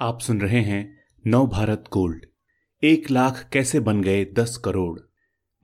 [0.00, 2.24] आप सुन रहे हैं नव भारत गोल्ड।
[2.82, 4.98] एक लाख कैसे बन गए दस करोड़?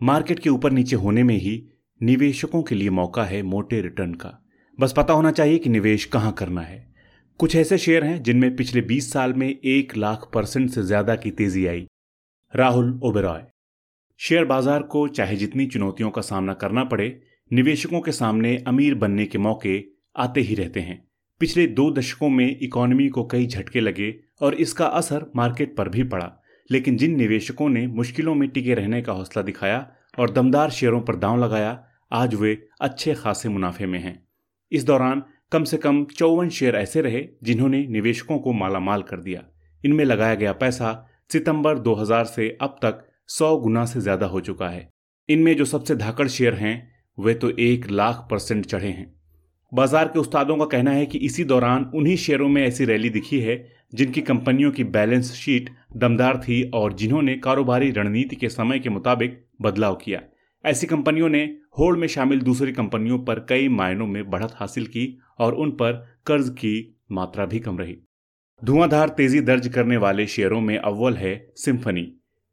[0.00, 1.52] मार्केट के ऊपर नीचे होने में ही
[2.00, 4.30] निवेशकों के लिए मौका है मोटे रिटर्न का।
[4.78, 6.94] बस पता होना चाहिए कि निवेश कहाँ करना है।
[7.40, 11.30] कुछ ऐसे शेयर हैं जिनमें पिछले 20 साल में एक लाख परसेंट से ज़्यादा की
[11.30, 11.86] तेज़ी आई।
[12.54, 13.42] राहुल ओबेरॉय।
[14.20, 19.26] शेयर बाज़ार को चाहे जितनी चुनौतियों का सामना करना पड़े, निवेशकों के सामने अमीर बनने
[19.26, 19.82] के मौके
[20.16, 21.02] आते ही रहते हैं।
[21.42, 26.02] पिछले दो दशकों में इकोनॉमी को कई झटके लगे और इसका असर मार्केट पर भी
[26.02, 26.30] पड़ा।
[26.70, 31.16] लेकिन जिन निवेशकों ने मुश्किलों में टिके रहने का हौसला दिखाया और दमदार शेयरों पर
[31.16, 34.28] दांव लगाया, आज वे अच्छे खासे मुनाफे में हैं।
[34.72, 39.42] इस दौरान कम से कम चौवन शेयर ऐसे रहे जिन्होंने निवेशकों को मालामाल कर दिया।
[39.84, 40.92] इनमें लगाया गया पैसा
[41.32, 44.88] सितंबर 2000 से अब तक 100 गुना से ज़्यादा हो चुका है।
[45.28, 49.21] इनमें जो सबसे धाकड़ शेयर हैं, वे तो एक लाख परसेंट चढ़े हैं।
[49.72, 53.38] बाज़ार के उस्तादों का कहना है कि इसी दौरान उन्हीं शेयरों में ऐसी रैली दिखी
[53.40, 53.56] है,
[53.94, 59.42] जिनकी कंपनियों की बैलेंस शीट दमदार थी और जिन्होंने कारोबारी रणनीति के समय के मुताबिक
[59.62, 60.20] बदलाव किया।
[60.64, 61.42] ऐसी कंपनियों ने
[61.78, 65.06] होड़ में शामिल दूसरी कंपनियों पर कई मायनों में बढ़त हासिल की
[65.38, 65.92] और उन पर
[66.26, 66.74] कर्ज की
[67.12, 67.96] मात्रा भी कम रही।
[68.62, 72.06] धुआंधार तेज़ी दर्ज करने वाले शेयरों में अव्वल है सिम्फनी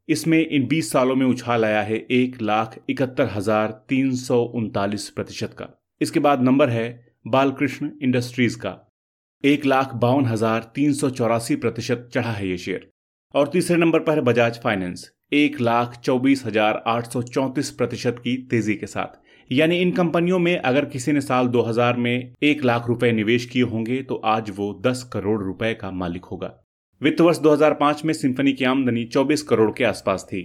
[0.08, 5.08] इसमें इन 20 सालों में उछाल आया है एक लाख इकहत्तर हज़ार तीन सौ उनतालीस
[5.10, 5.68] प्रतिशत का।
[6.00, 6.88] इसके बाद नंबर है
[7.26, 8.70] बालकृष्ण इंडस्ट्रीज़ का।
[9.44, 12.88] एक लाख बावन हज़ार तीन सौ चौरासी प्रतिशत चढ़ा है ये शेयर।
[13.34, 18.16] और तीसरे नंबर पर है बजाज फाइनेंस। एक लाख चौबीस हज़ार आठ सौ चौंतीस प्रतिशत
[18.18, 19.18] की तेज़ी के साथ।
[19.50, 23.62] यानी इन कंपनियों में अगर किसी ने साल 2000 में एक लाख रुपए निवेश किए
[23.64, 26.52] होंगे तो आज वो 10 करोड़ रुपए का मालिक होगा।
[27.00, 30.42] वित्त वर्ष 2005 में सिंफनी की आमदनी 24 करोड़ के आसपास थी।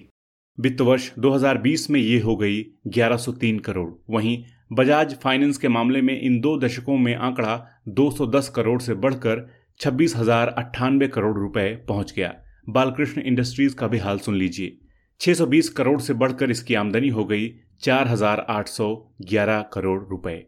[0.58, 4.38] वित्त वर्ष 2020 में ये हो गई 1103 करोड़। वहीं
[4.72, 9.46] बजाज फाइनेंस के मामले में इन दो दशकों में आंकड़ा 210 करोड़ से बढ़कर
[9.80, 12.34] छब्बीस हज़ार अट्ठानबे करोड़ रुपए पहुँच गया।
[12.70, 14.78] बालकृष्ण इंडस्ट्रीज़ का भी हाल सुन लीजिए।
[15.22, 17.48] 620 करोड़ से बढ़कर इसकी आमदनी हो गई
[17.82, 20.46] 4,811 करोड़ रुपए।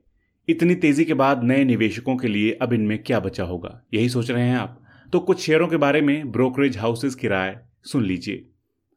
[0.47, 4.31] इतनी तेज़ी के बाद नए निवेशकों के लिए अब इनमें क्या बचा होगा यही सोच
[4.31, 4.83] रहे हैं आप।
[5.13, 8.47] तो कुछ शेयरों के बारे में ब्रोकरेज हाउसेस की राय सुन लीजिए।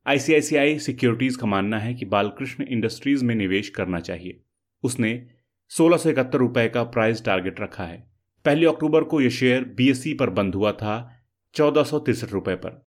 [0.06, 4.40] आईसीआईसीआई सिक्योरिटीज का मानना है कि बालकृष्ण इंडस्ट्रीज़ में निवेश करना चाहिए।
[4.82, 5.26] उसने
[5.68, 8.10] सोलह सौ इकहत्तर रुपए का प्राइस टारगेट रखा है।
[8.44, 11.22] पहली अक्टूबर को यह शेयर बीएससी पर बंद हुआ था
[11.54, 12.86] चौदह सौ तिरसठ रुपए पर।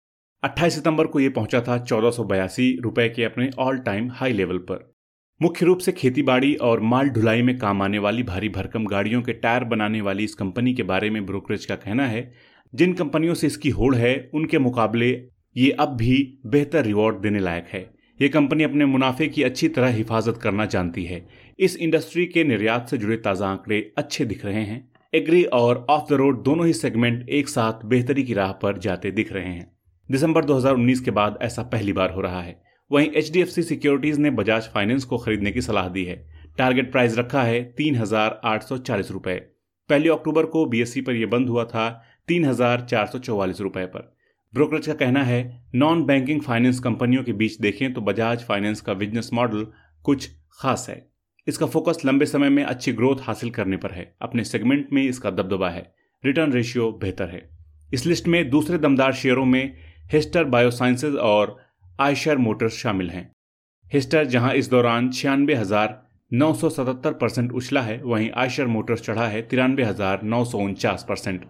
[0.44, 4.58] 28 सितंबर को यह पहुँचा था चौदह सौ बयासी के अपने ऑल टाइम हाई लेवल
[4.58, 4.96] पर।
[5.42, 9.34] मुख्य रूप से खेतीबाड़ी और माल ढुलाई में काम आने वाली भारी भरकम गाड़ियों के
[9.34, 12.34] टायर बनाने वाली इस कंपनी के बारे में ब्रोकरेज का कहना है,
[12.76, 17.66] जिन कंपनियों से इसकी होड़ है, उनके मुकाबले ये अब भी बेहतर रिवॉर्ड देने लायक
[17.68, 21.28] है। ये कंपनी अपने मुनाफे की अच्छी तरह हिफाजत करना जानती है।
[21.60, 26.10] इस इंडस्ट्री के निर्यात से जुड़े ताज़ा आंकड़े अच्छे दिख रहे हैं। एग्री और ऑफ़
[26.10, 29.72] द रोड दोनों ही सेगमेंट एक साथ बेहतरी की राह पर जाते दिख रहे हैं।
[30.10, 32.60] दिसंबर 2019 के बाद ऐसा पहली बार हो रहा है।
[32.92, 36.16] वहीं एच सिक्योरिटीज ने बजाज फाइनेंस को खरीदने की सलाह दी है।
[36.58, 39.36] टारगेट प्राइस रखा है तीन हज़ार आठ सौ चालीस रुपए।
[39.90, 41.90] पहली अक्टूबर को बीएससी पर यह बंद हुआ था
[42.28, 44.14] तीन हज़ार चार सौ चौवालीस रुपए पर।
[44.54, 45.42] ब्रोकरेज का कहना है,
[45.76, 49.68] नॉन बैंकिंग फाइनेंस कंपनियों के बीच देखें तो बजाज फाइनेंस का बिज़नेस मॉडल
[50.06, 50.30] कुछ
[50.62, 51.06] खास है।
[51.48, 55.30] इसका फोकस लंबे समय में अच्छी ग्रोथ हासिल करने पर है। अपने सेगमेंट में इसका
[55.32, 55.86] दबदबा है।
[56.24, 57.48] रिटर्न रेशियो बेहतर है।
[57.90, 59.78] इस लिस्ट में दूसरे दमदार शेयरों में
[60.14, 61.56] हिस्टर बायोसाइंसेज और
[62.02, 63.30] आयशर मोटर्स शामिल हैं।
[63.92, 69.02] हिस्टर, जहाँ इस दौरान छियानवे हज़ार नौ सौ सतहत्तर परसेंट उछला है, वहीं आयशर मोटर्स
[69.02, 71.46] चढ़ा है तिरानवे हज़ार नौ सौ उनचास परसेंट।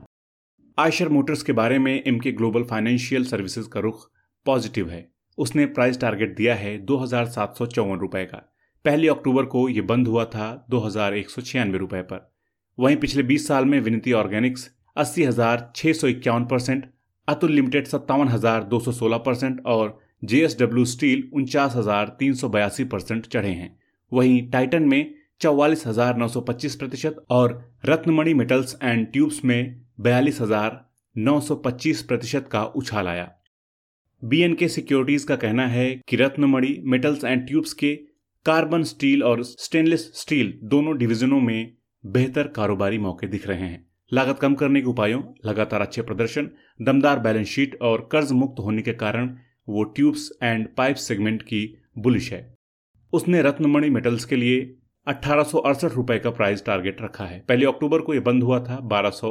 [0.77, 4.09] आयशर मोटर्स के बारे में इनके ग्लोबल फाइनेंशियल सर्विसेज़ का रुख
[4.45, 5.07] पॉजिटिव है।
[5.37, 8.41] उसने प्राइस टारगेट दिया है दो हज़ार सात सौ चौवन रुपए का।
[8.85, 12.29] पहली अक्टूबर को यह बंद हुआ था दो हज़ार एक सौ छियानवे रुपए पर।
[12.77, 16.85] वहीं पिछले 20 साल में विनती ऑर्गेनिक्स अस्सी हज़ार छह सौ इक्यावन परसेंट,
[17.27, 22.49] अतुल लिमिटेड सत्तावन हज़ार दो सौ सोलह परसेंट और जेएसडब्ल्यू स्टील उनचास हज़ार तीन सौ
[22.49, 23.75] बयासी परसेंट चढ़े हैं।
[24.11, 29.81] वहीं टाइटन में चौवालीस हज़ार नौ सौ पच्चीस प्रतिशत और रत्नमणि मेटल्स एंड ट्यूब्स में
[29.99, 30.83] बयालीस हज़ार
[31.15, 33.31] नौ सौ पच्चीस प्रतिशत का उछाल आया।
[34.21, 37.93] बीएनके सिक्योरिटीज का कहना है कि रत्नमणि मेटल्स एंड ट्यूब्स के
[38.47, 41.73] कार्बन स्टील और स्टेनलेस स्टील दोनों डिवीजनों में
[42.03, 46.49] बेहतर कारोबारी मौके दिख रहे हैं। लागत कम करने के उपायों, लगातार अच्छे प्रदर्शन,
[46.81, 49.35] दमदार बैलेंस शीट और कर्ज मुक्त होने के कारण
[49.69, 51.61] वो ट्यूब्स एंड पाइप सेगमेंट की
[51.97, 52.41] बुलिश है।
[53.13, 54.63] उसने रत्नमणि मेटल्स के लिए
[55.07, 59.21] अठारह रुपए का प्राइस टारगेट रखा है। पहले अक्टूबर को यह बंद हुआ था बारह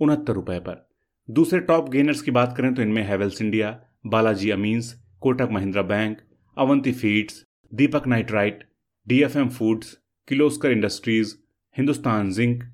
[0.00, 0.86] रुपए पर।
[1.28, 6.18] दूसरे टॉप गेनर्स की बात करें तो इनमें Havells India, Balaji Amines, Kotak Mahindra Bank,
[6.56, 8.64] Avanti Feeds Deepak Nitrite,
[9.08, 9.98] DFM Foods,
[10.28, 11.34] Kirloskar Industries,
[11.76, 12.64] Hindustan Zinc,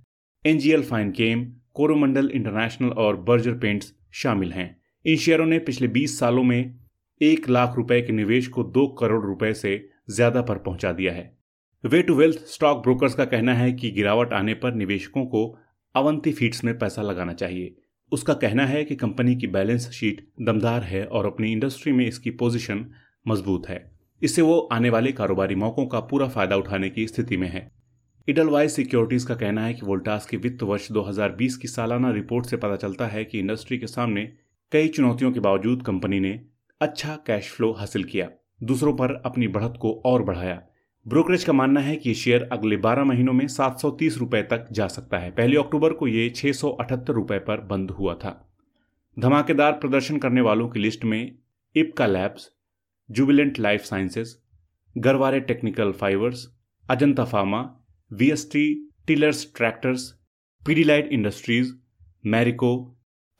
[0.46, 6.18] NGL Fine Chem, Coromandel International और बर्जर पेंट्स शामिल हैं। इन शेयरों ने पिछले 20
[6.18, 6.78] सालों में
[7.22, 11.38] एक लाख रुपए के निवेश को दो करोड़ रुपए से ज़्यादा पर पहुँचा दिया है।
[11.86, 15.58] Way to Wealth stock brokers का कहना है कि गिरावट आने पर निवेशकों को
[15.96, 17.76] अवंती फीड्स में पैसा लगाना चाहिए।
[18.12, 22.30] उसका कहना है कि कंपनी की बैलेंस शीट दमदार है और अपनी इंडस्ट्री में इसकी
[22.30, 22.86] पोजीशन
[23.28, 23.91] मज़बूत है।
[24.22, 27.72] इससे वो आने वाले कारोबारी मौकों का पूरा फ़ायदा उठाने की स्थिति में है।
[28.28, 32.56] इडलवाइज सिक्योरिटीज का कहना है कि वोल्टास की वित्त वर्ष 2020 की सालाना रिपोर्ट से
[32.56, 34.32] पता चलता है कि इंडस्ट्री के सामने
[34.72, 36.40] कई चुनौतियों के बावजूद कंपनी ने
[36.80, 38.28] अच्छा कैश फ्लो हासिल किया।
[38.62, 40.62] दूसरों पर अपनी बढ़त को और बढ़ाया।
[41.08, 44.86] ब्रोकरेज का मानना है कि ये शेयर अगले 12 महीनों में 730 रुपए तक जा
[44.86, 46.52] सकता है। पहली अक्टूबर को ये छह
[47.10, 48.52] रुपए पर बंद हुआ था।
[49.18, 51.34] धमाकेदार प्रदर्शन करने वालों की लिस्ट में
[51.76, 52.50] Ipca Labs
[53.10, 54.34] Jubilant Life Sciences
[54.96, 56.46] Garware Technical Fibres
[56.88, 57.60] Ajanta Pharma
[58.10, 58.66] VST
[59.06, 60.08] Tillers Tractors
[60.66, 61.72] Pidilite Industries
[62.26, 62.76] Marico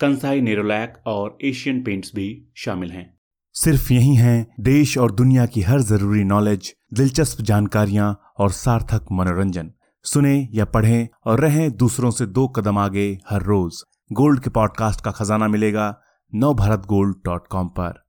[0.00, 2.26] Kansai Nerolac और एशियन पेंट्स भी
[2.56, 3.06] शामिल हैं।
[3.54, 8.08] सिर्फ़ यही हैं देश और दुनिया की हर ज़रूरी नॉलेज दिलचस्प जानकारियाँ
[8.38, 9.72] और सार्थक मनोरंजन।
[10.04, 13.82] सुने या पढ़ें और रहें दूसरों से दो कदम आगे हर रोज।
[14.12, 15.94] गोल्ड के पॉडकास्ट का खजाना मिलेगा
[16.32, 18.02] नव भारत गोल्ड डॉट कॉम पर।